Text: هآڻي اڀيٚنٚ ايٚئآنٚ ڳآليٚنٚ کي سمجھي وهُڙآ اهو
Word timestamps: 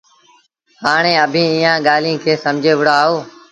هآڻي 0.83 1.13
اڀيٚنٚ 1.23 1.51
ايٚئآنٚ 1.55 1.83
ڳآليٚنٚ 1.87 2.21
کي 2.23 2.33
سمجھي 2.43 2.73
وهُڙآ 2.77 2.95
اهو 3.03 3.17